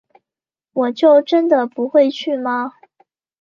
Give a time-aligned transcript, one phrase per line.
[0.73, 2.73] 我就真的不会去吗